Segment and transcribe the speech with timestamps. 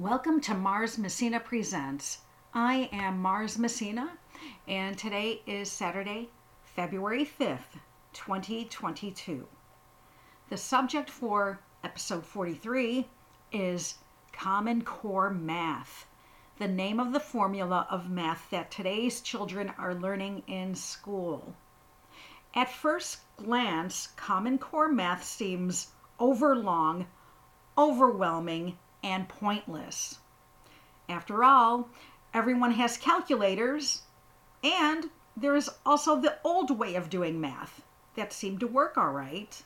[0.00, 2.22] Welcome to Mars Messina Presents.
[2.54, 4.12] I am Mars Messina,
[4.66, 6.30] and today is Saturday,
[6.64, 7.76] February 5th,
[8.14, 9.46] 2022.
[10.48, 13.08] The subject for episode 43
[13.52, 13.96] is
[14.32, 16.06] Common Core Math,
[16.58, 21.54] the name of the formula of math that today's children are learning in school.
[22.54, 27.04] At first glance, Common Core Math seems overlong,
[27.76, 30.18] overwhelming, and pointless.
[31.08, 31.88] After all,
[32.32, 34.02] everyone has calculators,
[34.62, 37.82] and there is also the old way of doing math
[38.14, 39.62] that seemed to work all right.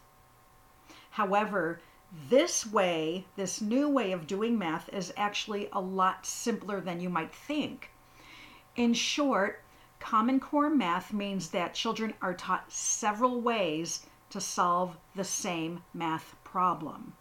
[1.11, 1.81] However,
[2.29, 7.11] this way, this new way of doing math is actually a lot simpler than you
[7.11, 7.91] might think.
[8.77, 9.63] In short,
[10.01, 16.37] Common Core math means that children are taught several ways to solve the same math
[16.45, 17.17] problem.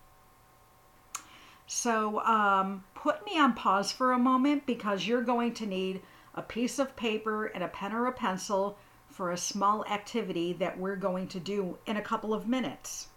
[1.67, 6.01] So um, put me on pause for a moment because you're going to need
[6.35, 8.77] a piece of paper and a pen or a pencil
[9.09, 13.07] for a small activity that we're going to do in a couple of minutes.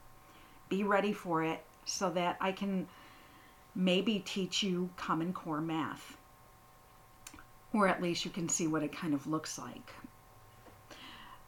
[0.68, 2.86] Be ready for it so that I can
[3.74, 6.16] maybe teach you Common Core math.
[7.72, 9.92] Or at least you can see what it kind of looks like.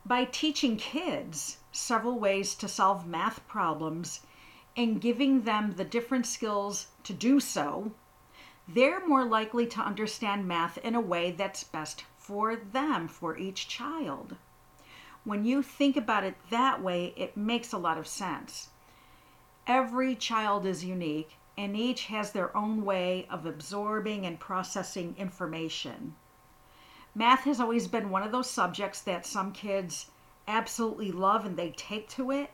[0.04, 4.20] By teaching kids several ways to solve math problems
[4.78, 7.90] and giving them the different skills to do so,
[8.68, 13.66] they're more likely to understand math in a way that's best for them, for each
[13.66, 14.36] child.
[15.24, 18.68] When you think about it that way, it makes a lot of sense.
[19.66, 26.14] Every child is unique, and each has their own way of absorbing and processing information.
[27.16, 30.12] Math has always been one of those subjects that some kids
[30.46, 32.50] absolutely love and they take to it,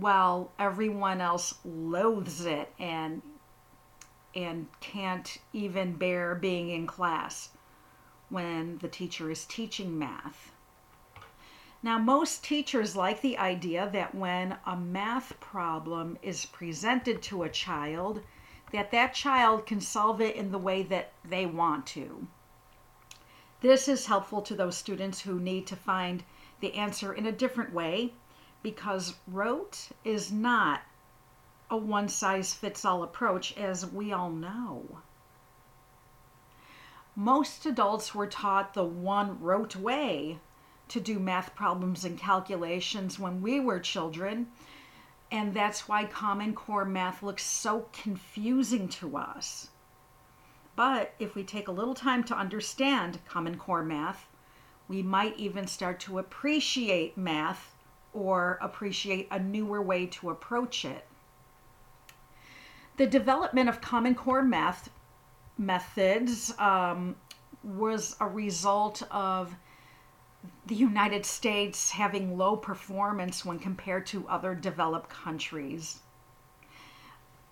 [0.00, 3.22] while everyone else loathes it and
[4.34, 7.50] and can't even bear being in class
[8.28, 10.52] when the teacher is teaching math.
[11.82, 17.48] Now, most teachers like the idea that when a math problem is presented to a
[17.48, 18.22] child,
[18.72, 22.28] that that child can solve it in the way that they want to.
[23.60, 26.22] This is helpful to those students who need to find
[26.60, 28.12] the answer in a different way
[28.62, 30.82] because rote is not
[31.70, 35.00] a one size fits all approach, as we all know.
[37.14, 40.38] Most adults were taught the one rote way
[40.88, 44.48] to do math problems and calculations when we were children,
[45.30, 49.68] and that's why Common Core math looks so confusing to us.
[50.74, 54.26] But if we take a little time to understand Common Core math,
[54.86, 57.67] we might even start to appreciate math
[58.12, 61.06] or appreciate a newer way to approach it.
[62.96, 64.90] The development of Common Core math
[65.56, 67.16] methods um,
[67.62, 69.54] was a result of
[70.66, 76.00] the United States having low performance when compared to other developed countries,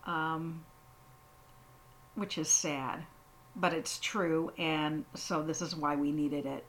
[0.04, 0.64] um,
[2.14, 3.04] which is sad,
[3.56, 6.64] but it's true, and so this is why we needed it.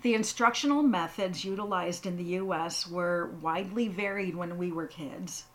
[0.00, 5.46] The instructional methods utilized in the US were widely varied when we were kids.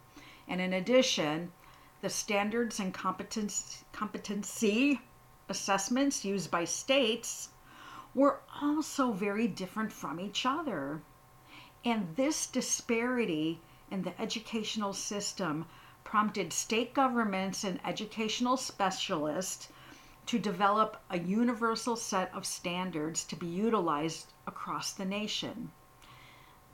[0.49, 1.53] And in addition,
[2.01, 4.99] the standards and competence, competency
[5.47, 7.49] assessments used by states
[8.13, 11.01] were also very different from each other.
[11.85, 15.65] And this disparity in the educational system
[16.03, 19.69] prompted state governments and educational specialists
[20.25, 25.71] to develop a universal set of standards to be utilized across the nation.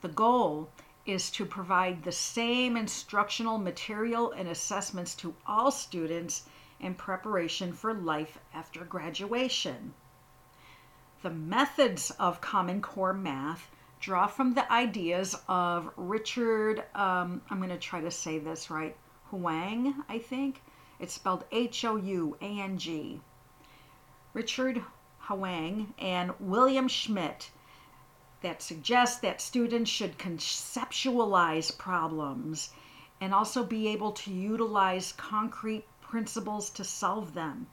[0.01, 0.69] The goal
[1.05, 6.47] is to provide the same instructional material and assessments to all students
[6.79, 9.93] in preparation for life after graduation.
[11.21, 13.69] The methods of Common Core math
[13.99, 18.95] draw from the ideas of Richard, um, I'm going to try to say this right,
[19.31, 20.61] Houang, I think.
[20.99, 23.21] It's spelled H O U A N G.
[24.33, 24.83] Richard
[25.23, 27.49] Houang and William Schmidt
[28.41, 32.71] that suggests that students should conceptualize problems
[33.19, 37.67] and also be able to utilize concrete principles to solve them.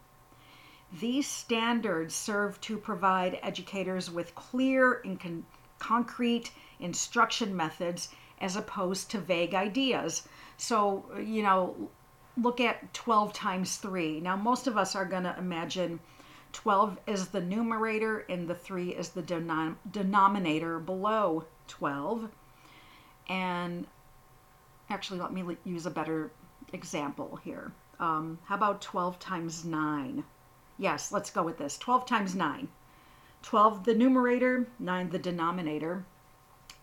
[0.92, 5.46] These standards serve to provide educators with clear and con-
[5.78, 8.08] concrete instruction methods
[8.40, 10.26] as opposed to vague ideas.
[10.56, 11.90] So, you know,
[12.36, 14.20] look at 12 times 3.
[14.20, 16.00] Now, most of us are going to imagine
[16.56, 22.30] 12 is the numerator and the 3 is the denom- denominator below 12.
[23.28, 23.86] And
[24.88, 26.30] actually, let me use a better
[26.72, 27.72] example here.
[28.00, 30.24] Um, how about 12 times 9?
[30.78, 31.76] Yes, let's go with this.
[31.76, 32.68] 12 times 9.
[33.42, 36.06] 12 the numerator, 9 the denominator.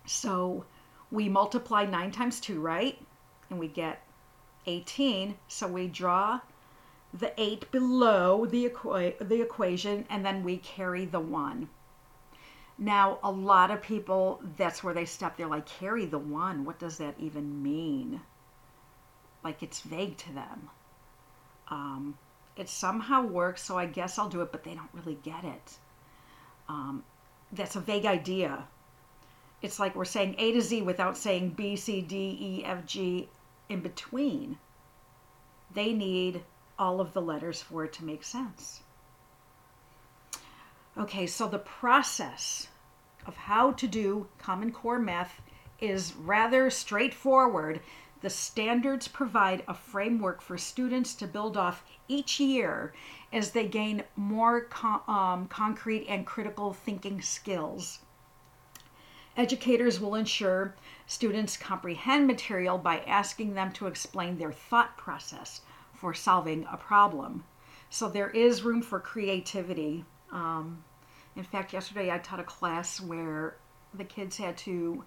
[0.06, 0.66] So
[1.10, 3.02] we multiply 9 times 2, right?
[3.50, 4.06] And we get
[4.68, 5.36] 18.
[5.48, 6.42] So we draw
[7.14, 11.70] the 8 below the, equa- the equation and then we carry the 1.
[12.78, 15.38] Now, a lot of people, that's where they stop.
[15.38, 16.66] They're like, carry the 1.
[16.66, 18.22] What does that even mean?
[19.44, 20.70] Like it's vague to them.
[21.68, 22.18] Um,
[22.56, 25.78] it somehow works, so I guess I'll do it, but they don't really get it.
[26.70, 27.04] Um,
[27.52, 28.68] that's a vague idea.
[29.62, 33.30] It's like we're saying A to Z without saying B, C, D, E, F, G
[33.70, 34.58] in between.
[35.74, 36.44] They need
[36.78, 38.82] all of the letters for it to make sense.
[40.98, 42.68] Okay, so the process
[43.26, 45.42] of how to do Common Core math
[45.80, 47.82] is rather straightforward.
[48.22, 52.94] The standards provide a framework for students to build off each year
[53.32, 54.70] as they gain more
[55.08, 58.00] um, concrete and critical thinking skills.
[59.36, 60.76] Educators will ensure
[61.08, 65.62] students comprehend material by asking them to explain their thought process
[66.04, 67.46] for solving a problem.
[67.90, 70.04] So there is room for creativity.
[70.34, 70.84] Um,
[71.38, 73.56] in fact, yesterday I taught a class where
[73.94, 75.06] the kids had to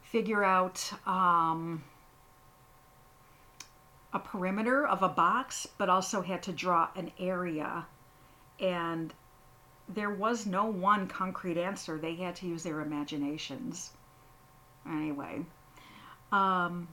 [0.00, 1.84] figure out um,
[4.14, 7.84] a perimeter of a box, but also had to draw an area.
[8.58, 9.12] And
[9.90, 11.98] there was no one concrete answer.
[11.98, 13.90] They had to use their imaginations.
[14.88, 15.44] Anyway,
[16.32, 16.88] um,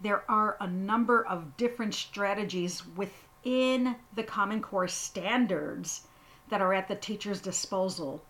[0.00, 6.06] there are a number of different strategies within the Common Core standards
[6.48, 8.24] that are at the teacher's disposal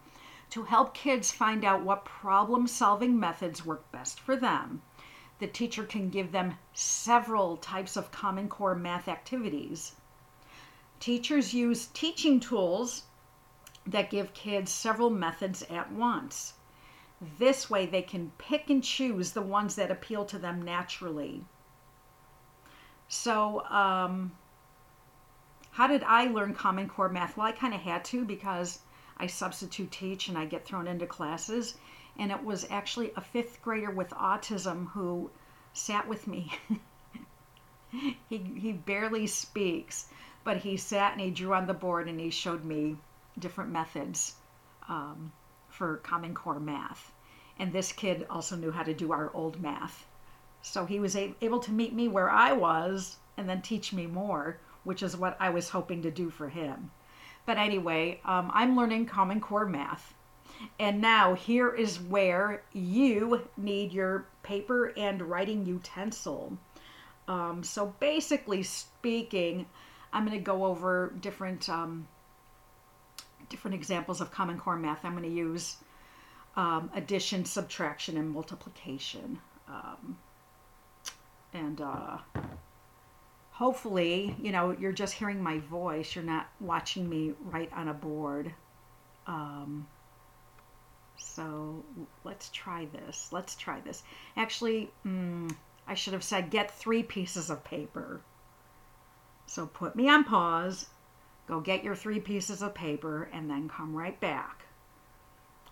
[0.50, 4.82] to help kids find out what problem solving methods work best for them
[5.38, 9.92] the teacher can give them several types of Common Core math activities.
[10.98, 13.04] Teachers use teaching tools
[13.86, 16.54] that give kids several methods at once.
[17.38, 21.44] This way, they can pick and choose the ones that appeal to them naturally.
[23.08, 24.32] So, um,
[25.70, 27.36] how did I learn Common Core math?
[27.36, 28.80] Well, I kind of had to because
[29.16, 31.78] I substitute teach and I get thrown into classes
[32.18, 35.30] and it was actually a fifth grader with autism who
[35.72, 36.52] sat with me.
[38.28, 40.08] he, he barely speaks,
[40.42, 42.96] but he sat and he drew on the board and he showed me
[43.38, 44.34] different methods
[44.88, 45.32] um,
[45.68, 47.12] for Common Core math.
[47.56, 50.07] And this kid also knew how to do our old math.
[50.62, 54.58] So he was able to meet me where I was and then teach me more,
[54.84, 56.90] which is what I was hoping to do for him.
[57.46, 60.14] But anyway, um, I'm learning Common Core math.
[60.78, 66.58] And now here is where you need your paper and writing utensil.
[67.28, 69.66] Um, so basically speaking,
[70.12, 72.08] I'm going to go over different um,
[73.48, 75.04] different examples of Common Core math.
[75.04, 75.76] I'm going to use
[76.56, 79.38] um, addition, subtraction, and multiplication.
[79.68, 80.18] Um,
[81.52, 82.18] and uh,
[83.50, 86.14] hopefully, you know, you're just hearing my voice.
[86.14, 88.52] You're not watching me write on a board.
[89.26, 89.86] Um,
[91.16, 91.84] so
[92.24, 93.28] let's try this.
[93.32, 94.02] Let's try this.
[94.36, 95.50] Actually, mm,
[95.86, 98.20] I should have said get three pieces of paper.
[99.46, 100.86] So put me on pause,
[101.46, 104.66] go get your three pieces of paper, and then come right back.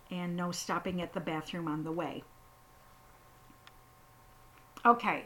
[0.09, 2.23] And no stopping at the bathroom on the way.
[4.85, 5.25] Okay,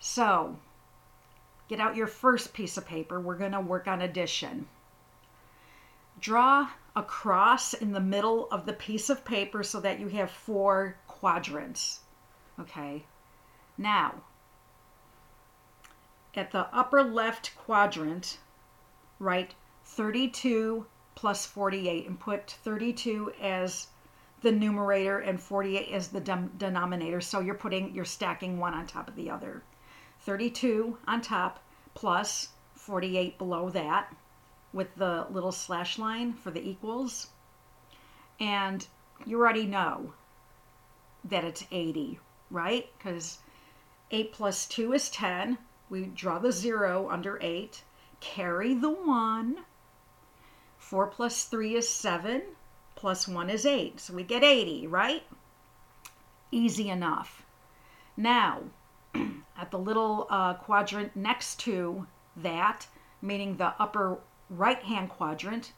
[0.00, 0.56] so
[1.68, 3.20] get out your first piece of paper.
[3.20, 4.66] We're going to work on addition.
[6.18, 10.30] Draw a cross in the middle of the piece of paper so that you have
[10.30, 12.00] four quadrants.
[12.58, 13.04] Okay.
[13.78, 14.14] Now,
[16.34, 18.38] at the upper left quadrant,
[19.18, 19.54] write
[19.84, 23.88] 32 plus 48 and put 32 as
[24.42, 26.20] the numerator and 48 as the
[26.56, 27.20] denominator.
[27.20, 29.62] So you're putting, you're stacking one on top of the other.
[30.22, 31.62] 32 on top
[31.94, 34.14] plus 48 below that
[34.72, 37.28] with the little slash line for the equals.
[38.38, 38.86] And
[39.26, 40.14] you already know
[41.24, 42.18] that it's 80,
[42.50, 42.88] right?
[42.96, 43.38] Because
[44.10, 45.58] 8 plus 2 is 10.
[45.88, 47.82] We draw the 0 under 8.
[48.20, 49.64] Carry the 1.
[50.78, 52.42] 4 plus 3 is 7.
[52.94, 54.00] Plus 1 is 8.
[54.00, 55.22] So we get 80, right?
[56.50, 57.42] Easy enough.
[58.16, 58.62] Now,
[59.60, 62.86] at the little uh, quadrant next to that,
[63.20, 65.72] meaning the upper right hand quadrant.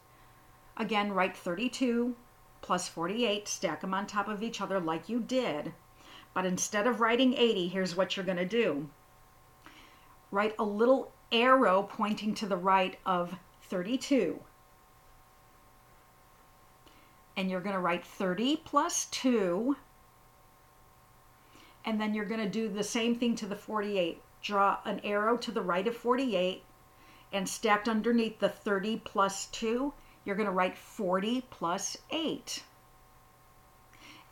[0.77, 2.15] Again, write 32
[2.61, 5.75] plus 48, stack them on top of each other like you did.
[6.33, 8.89] But instead of writing 80, here's what you're going to do.
[10.31, 14.41] write a little arrow pointing to the right of 32.
[17.37, 19.77] And you're going to write 30 plus 2.
[21.85, 24.21] And then you're going to do the same thing to the 48.
[24.43, 26.63] Draw an arrow to the right of 48
[27.33, 29.93] and stacked underneath the 30 plus 2,
[30.25, 32.63] you're going to write 40 plus 8.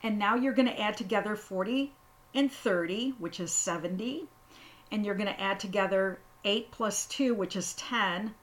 [0.02, 1.92] And now you're going to add together 40
[2.34, 4.28] and 30, which is 70.
[4.90, 8.34] And you're going to add together 8 plus 2, which is 10.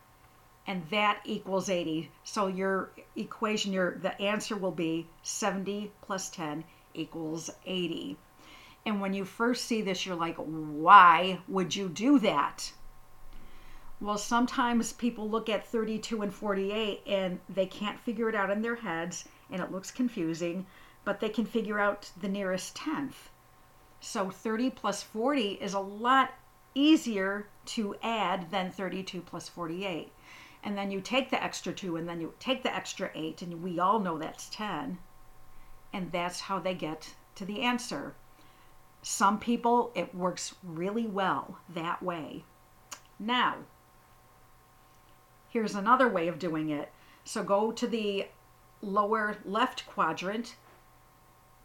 [0.66, 2.12] And that equals 80.
[2.24, 8.18] So your equation, your the answer will be 70 plus 10 equals 80.
[8.88, 12.72] And when you first see this, you're like, why would you do that?
[14.00, 18.62] Well, sometimes people look at 32 and 48 and they can't figure it out in
[18.62, 20.66] their heads and it looks confusing,
[21.04, 23.30] but they can figure out the nearest tenth.
[24.00, 26.36] So 30 plus 40 is a lot
[26.74, 30.14] easier to add than 32 plus 48.
[30.64, 33.62] And then you take the extra 2 and then you take the extra 8 and
[33.62, 34.98] we all know that's 10.
[35.92, 38.16] And that's how they get to the answer.
[39.08, 42.44] Some people, it works really well that way.
[43.18, 43.56] Now,
[45.50, 46.92] Here's another way of doing it.
[47.24, 48.28] So go to the
[48.82, 50.56] lower left quadrant.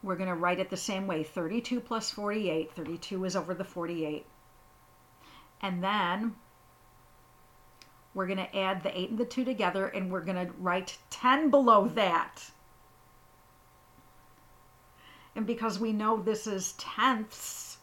[0.03, 2.73] We're going to write it the same way 32 plus 48.
[2.73, 4.25] 32 is over the 48.
[5.61, 6.37] And then
[8.15, 10.97] we're going to add the 8 and the 2 together and we're going to write
[11.11, 12.51] 10 below that.
[15.35, 17.79] And because we know this is tenths,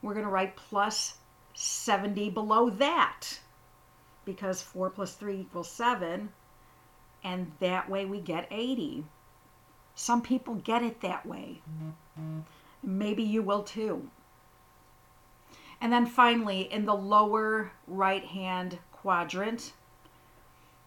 [0.00, 1.14] we're going to write plus
[1.54, 3.38] 70 below that
[4.24, 6.28] because 4 plus 3 equals 7,
[7.24, 9.04] and that way we get 80.
[9.94, 11.60] Some people get it that way.
[12.82, 14.08] Maybe you will too.
[15.80, 19.72] And then finally, in the lower right hand quadrant,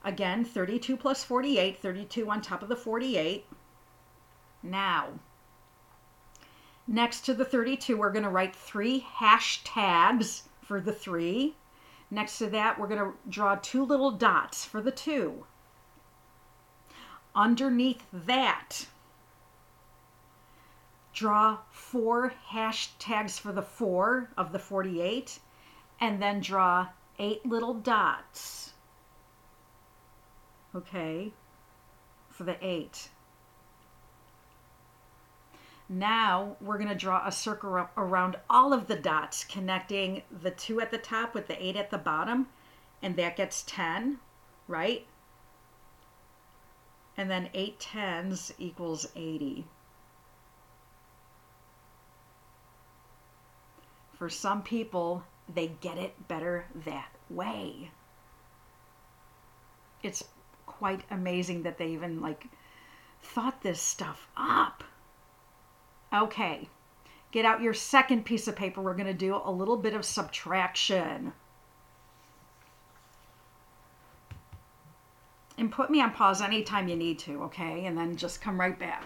[0.03, 3.45] again, 32 plus 48, 32 on top of the 48.
[4.63, 5.07] Now,
[6.87, 11.55] next to the 32, we're going to write three hashtags for the 3.
[12.11, 15.45] Next to that, we're going to draw two little dots for the 2.
[17.35, 18.87] Underneath that,
[21.13, 25.39] draw four hashtags for the 4 of the 48,
[25.99, 26.87] and then draw
[27.19, 28.73] eight little dots,
[30.75, 31.33] okay,
[32.29, 33.09] for the 8.
[35.87, 40.81] Now we're going to draw a circle around all of the dots, connecting the 2
[40.81, 42.47] at the top with the 8 at the bottom,
[43.01, 44.17] and that gets 10,
[44.67, 45.05] right?
[47.17, 49.65] And then eight tens equals 80.
[54.17, 55.23] For some people,
[55.53, 57.91] they get it better that way.
[60.01, 60.23] It's
[60.65, 62.47] quite amazing that they even like
[63.21, 64.83] thought this stuff up.
[66.15, 66.69] Okay,
[67.31, 68.81] get out your second piece of paper.
[68.81, 71.34] We're going to do a little bit of subtraction.
[75.57, 77.86] And put me on pause anytime you need to, okay?
[77.86, 79.03] And then just come right back.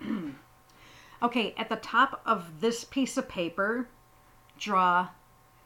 [1.22, 3.88] okay, at the top of this piece of paper,
[4.58, 5.08] draw,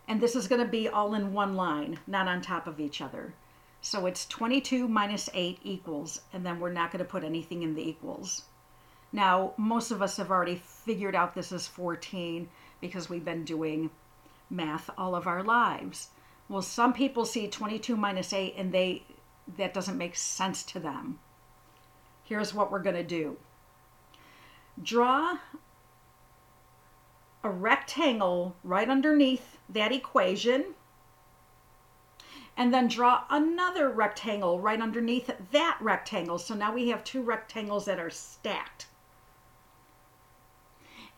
[0.09, 3.03] and this is going to be all in one line, not on top of each
[3.03, 3.35] other.
[3.83, 7.75] So it's 22 minus 8 equals, and then we're not going to put anything in
[7.75, 8.45] the equals.
[9.13, 12.49] Now, most of us have already figured out this is 14
[12.81, 13.91] because we've been doing
[14.51, 16.09] math all of our lives.
[16.49, 19.05] Well, some people see 22 minus 8 and they
[19.57, 21.19] that doesn't make sense to them.
[22.25, 23.37] Here's what we're going to do.
[24.83, 25.39] Draw
[27.45, 30.75] a rectangle right underneath that equation
[32.57, 36.39] and then draw another rectangle right underneath that rectangle.
[36.39, 38.87] So now we have two rectangles that are stacked.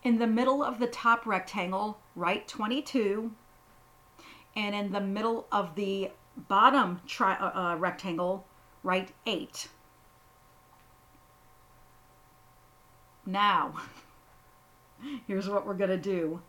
[0.01, 3.31] In the middle of the top rectangle, write 22.
[4.55, 8.45] And in the middle of the bottom tri- uh, uh, rectangle,
[8.81, 9.67] write 8.
[13.25, 13.75] Now,
[15.27, 16.41] here's what we're going to do.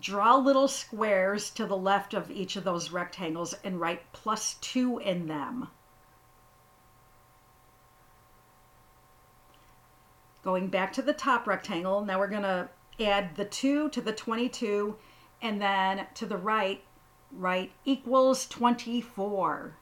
[0.00, 4.98] Draw little squares to the left of each of those rectangles and write plus 2
[4.98, 5.68] in them.
[10.42, 12.68] Going back to the top rectangle, now we're going to
[13.00, 14.96] add the 2 to the 22,
[15.42, 16.82] and then to the right,
[17.32, 19.76] write equals 24.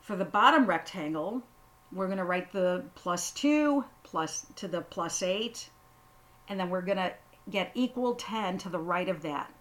[0.00, 1.42] For the bottom rectangle,
[1.92, 5.68] we're going to write the plus 2 plus to the plus 8,
[6.48, 7.12] and then we're going to
[7.50, 9.52] get equal 10 to the right of that.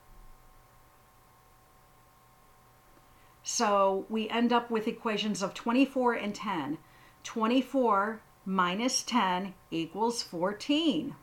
[3.43, 6.77] So we end up with equations of 24 and 10.
[7.23, 11.15] 24 minus 10 equals 14.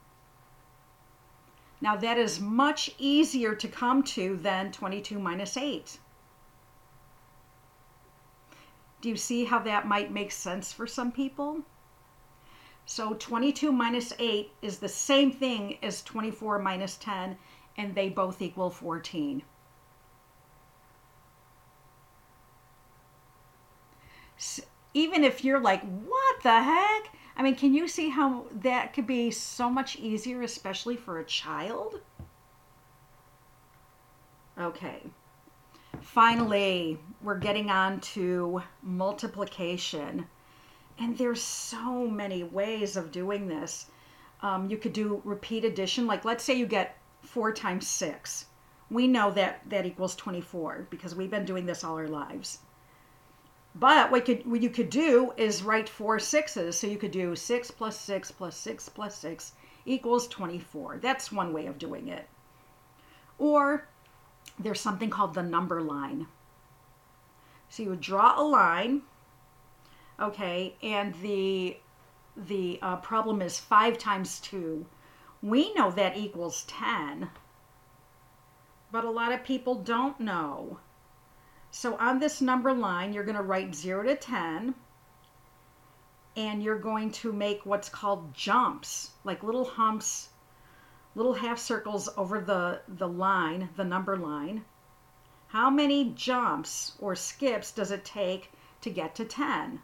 [1.81, 5.99] Now that is much easier to come to than 22 minus 8.
[9.01, 11.63] Do you see how that might make sense for some people?
[12.85, 17.37] So 22 minus 8 is the same thing as 24 minus 10,
[17.77, 19.43] and they both equal 14.
[24.99, 27.15] Even if you're like, what the heck?
[27.37, 31.25] I mean, can you see how that could be so much easier, especially for a
[31.25, 32.01] child?
[34.59, 35.05] Okay.
[36.01, 40.27] Finally, we're getting on to multiplication.
[40.99, 43.87] And there's so many ways of doing this.
[44.43, 46.09] Um, you could do repeat addition.
[46.09, 48.47] Like, let's say you get 4 times 6.
[48.91, 52.59] We know that that equals 24 because we've been doing this all our lives.
[53.79, 56.79] But what, could, what you could do is write four sixes.
[56.79, 59.53] So you could do 6 plus 6 plus 6 plus 6
[59.87, 60.99] equals 24.
[60.99, 62.29] That's one way of doing it.
[63.39, 63.87] Or
[64.59, 66.27] there's something called the number line.
[67.69, 69.03] So you would draw a line,
[70.19, 71.77] okay, and the
[72.37, 74.87] the uh, problem is 5 times 2.
[75.43, 77.31] We know that equals 10,
[78.91, 80.79] but a lot of people don't know.
[81.71, 84.75] So on this number line, you're going to write 0 to 10,
[86.35, 90.31] and you're going to make what's called jumps, like little humps,
[91.15, 94.65] little half circles over the, the line, the number line.
[95.49, 98.51] How many jumps or skips does it take
[98.81, 99.83] to get to 10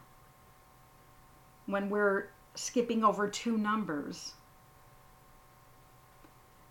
[1.67, 4.33] when we're skipping over two numbers?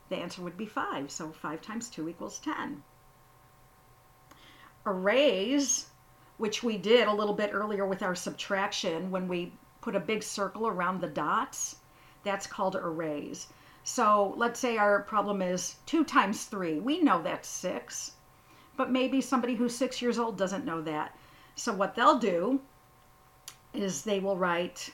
[0.09, 1.11] The answer would be 5.
[1.11, 2.83] So 5 times 2 equals 10
[4.87, 5.87] arrays,
[6.37, 10.23] which we did a little bit earlier with our subtraction when we put a big
[10.23, 11.77] circle around the dots,
[12.23, 13.49] that's called arrays.
[13.83, 16.81] So let's say our problem is 2 times 3.
[16.81, 18.13] We know that's 6,
[18.77, 21.17] but maybe somebody who's 6 years old doesn't know that.
[21.55, 22.61] So what they'll do
[23.73, 24.91] is they will write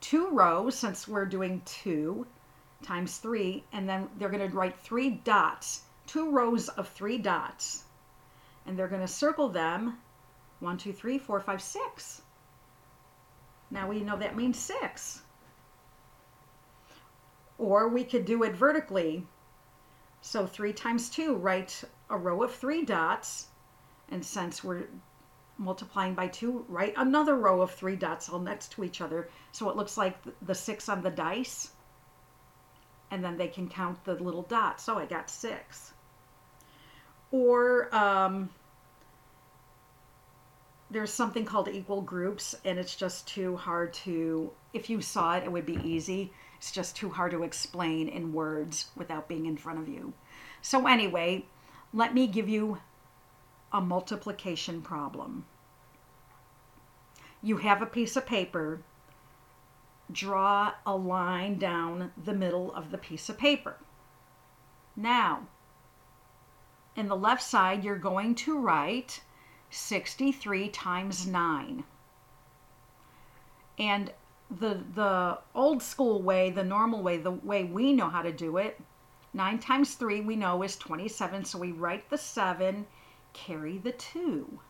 [0.00, 2.26] two rows, since we're doing 2
[2.82, 7.84] times 3, and then they're going to write three dots, two rows of three dots
[8.66, 9.98] and they're going to circle them
[10.60, 12.22] one, two, three, four, five, six.
[13.70, 15.22] Now we know that means six.
[17.58, 19.26] Or we could do it vertically.
[20.20, 23.48] So three times two, write a row of three dots.
[24.10, 24.88] And since we're
[25.58, 29.28] multiplying by two, write another row of three dots all next to each other.
[29.52, 31.72] So it looks like the six on the dice.
[33.10, 34.84] And then they can count the little dots.
[34.84, 35.92] So I got six
[37.34, 38.48] or um,
[40.88, 45.42] there's something called equal groups and it's just too hard to if you saw it
[45.42, 46.32] it would be easy.
[46.58, 50.12] It's just too hard to explain in words without being in front of you.
[50.62, 51.44] So anyway
[51.92, 52.78] let me give you
[53.72, 55.44] a multiplication problem.
[57.42, 58.80] You have a piece of paper.
[60.12, 63.78] Draw a line down the middle of the piece of paper.
[64.94, 65.48] Now
[66.96, 69.20] in the left side, you're going to write
[69.70, 71.84] 63 times 9.
[73.78, 74.12] And
[74.50, 78.58] the, the old school way, the normal way, the way we know how to do
[78.58, 78.80] it,
[79.32, 82.86] 9 times 3 we know is 27, so we write the 7,
[83.32, 84.60] carry the 2.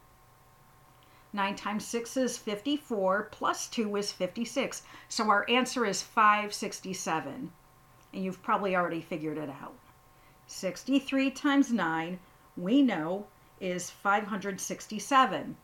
[1.35, 4.83] 9 times 6 is 54, plus 2 is 56.
[5.09, 7.53] So our answer is 567.
[8.15, 9.75] And you've probably already figured it out.
[10.47, 12.19] 63 times 9,
[12.57, 13.27] we know,
[13.61, 15.57] is 567.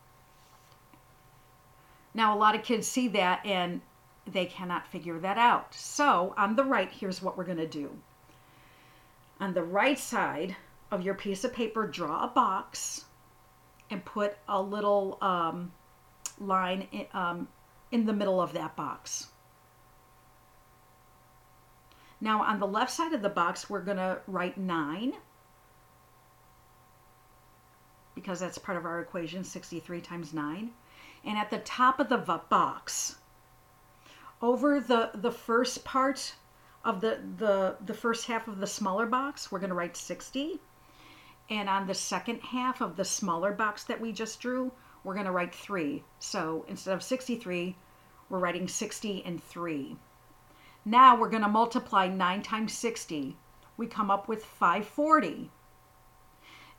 [2.14, 3.80] Now, a lot of kids see that and
[4.26, 5.74] they cannot figure that out.
[5.74, 7.90] So, on the right, here's what we're going to do.
[9.38, 10.56] On the right side
[10.90, 13.04] of your piece of paper, draw a box
[13.90, 15.72] and put a little um,
[16.38, 17.48] line in, um,
[17.90, 19.28] in the middle of that box.
[22.20, 25.14] Now on the left side of the box, we're going to write 9
[28.14, 30.70] because that's part of our equation, 63 times 9.
[31.24, 33.16] And at the top of the box,
[34.42, 36.34] over the, the first part
[36.84, 40.60] of the, the, the first half of the smaller box, we're going to write 60.
[41.48, 44.70] And on the second half of the smaller box that we just drew,
[45.02, 46.02] we're going to write 3.
[46.18, 47.76] So instead of 63,
[48.28, 49.96] we're writing 60 and 3.
[50.84, 53.36] Now we're going to multiply 9 times 60.
[53.76, 55.50] We come up with 540.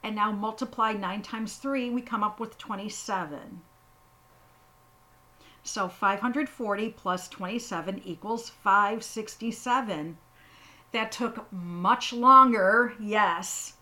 [0.04, 3.62] And now multiply 9 times 3, we come up with 27.
[5.64, 10.18] So 540 plus 27 equals 567.
[10.92, 13.78] That took much longer, yes,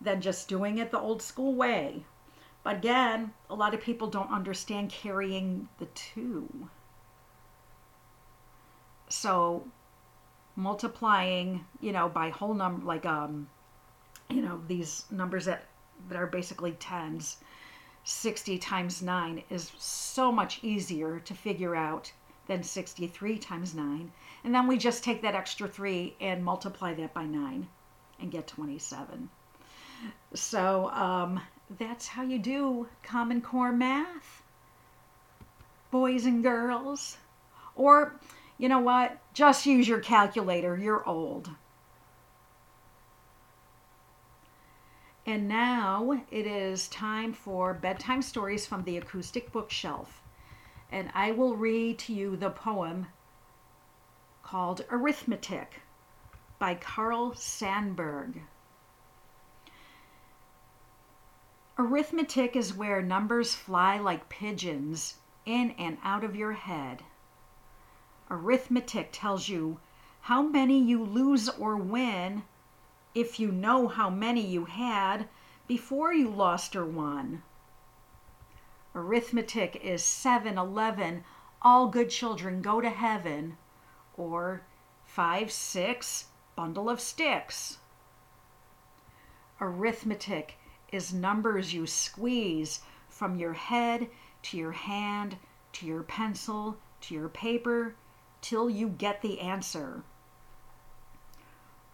[0.00, 2.04] than just doing it the old school way.
[2.62, 6.70] But again, a lot of people don't understand carrying the two.
[9.08, 9.64] So
[10.56, 13.48] multiplying, you know, by whole number, like, um,
[14.28, 15.64] you know, these numbers that,
[16.08, 17.38] that are basically tens,
[18.04, 22.10] 60 times 9 is so much easier to figure out
[22.46, 24.10] than 63 times 9.
[24.44, 27.68] And then we just take that extra 3 and multiply that by 9
[28.20, 29.28] and get 27.
[30.34, 31.40] So um,
[31.78, 34.42] that's how you do Common Core math,
[35.90, 37.18] boys and girls.
[37.76, 38.18] Or,
[38.58, 39.18] you know what?
[39.32, 40.76] Just use your calculator.
[40.76, 41.50] You're old.
[45.24, 50.22] And now it is time for bedtime stories from the acoustic bookshelf.
[50.90, 53.06] And I will read to you the poem
[54.42, 55.82] called Arithmetic
[56.58, 58.40] by Carl Sandburg.
[61.78, 67.04] Arithmetic is where numbers fly like pigeons in and out of your head.
[68.30, 69.80] Arithmetic tells you
[70.22, 72.42] how many you lose or win
[73.14, 75.28] if you know how many you had
[75.66, 77.42] before you lost or won.
[78.94, 81.24] Arithmetic is 7 11,
[81.62, 83.56] all good children go to heaven,
[84.14, 84.62] or
[85.06, 87.78] 5 6, bundle of sticks.
[89.58, 90.58] Arithmetic
[90.92, 94.08] is numbers you squeeze from your head
[94.42, 95.38] to your hand
[95.72, 97.94] to your pencil to your paper
[98.40, 100.02] till you get the answer.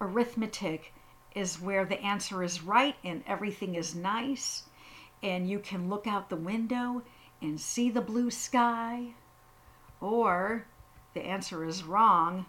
[0.00, 0.92] Arithmetic
[1.34, 4.64] is where the answer is right and everything is nice,
[5.22, 7.02] and you can look out the window
[7.40, 9.14] and see the blue sky.
[10.00, 10.66] Or
[11.14, 12.46] the answer is wrong,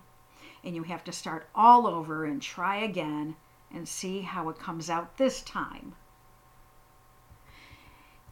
[0.64, 3.36] and you have to start all over and try again
[3.72, 5.96] and see how it comes out this time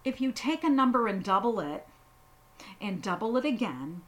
[0.03, 1.87] if you take a number and double it,
[2.81, 4.01] and double it again,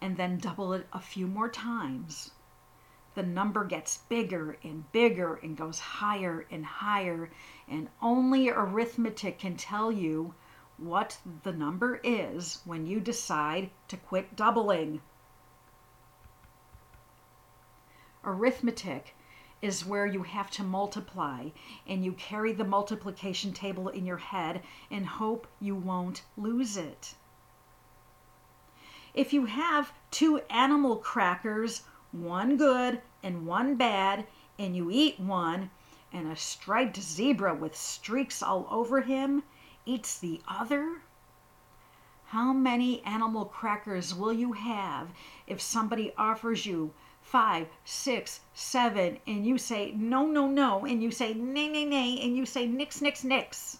[0.00, 2.32] and then double it a few more times,
[3.14, 7.30] the number gets bigger and bigger and goes higher and higher,
[7.66, 10.34] and only arithmetic can tell you
[10.76, 15.00] what the number is when you decide to quit doubling.
[18.22, 19.14] Arithmetic
[19.62, 21.48] is where you have to multiply
[21.86, 27.14] and you carry the multiplication table in your head and hope you won't lose it.
[29.16, 34.26] If you have two animal crackers, one good and one bad,
[34.58, 35.70] and you eat one,
[36.12, 39.42] and a striped zebra with streaks all over him
[39.86, 41.00] eats the other,
[42.26, 45.08] how many animal crackers will you have
[45.46, 51.10] if somebody offers you five, six, seven, and you say no, no, no, and you
[51.10, 53.78] say nay, nay, nay, and you say nix, nix, nix.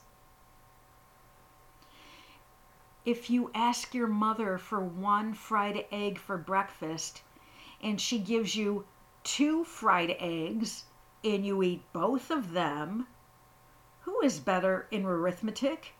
[3.06, 7.22] If you ask your mother for one fried egg for breakfast
[7.80, 8.84] and she gives you
[9.22, 10.86] two fried eggs
[11.22, 13.06] and you eat both of them,
[14.00, 15.94] who is better in arithmetic?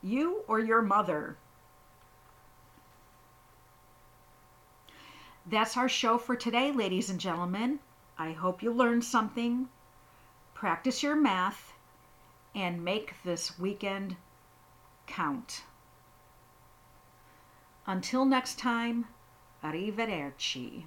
[0.00, 1.36] You or your mother?
[5.44, 7.78] That's our show for today, ladies and gentlemen.
[8.16, 9.68] I hope you learned something.
[10.54, 11.74] Practice your math
[12.54, 14.16] and make this weekend
[15.06, 15.64] count.
[17.86, 19.06] Until next time,
[19.62, 20.84] arrivederci.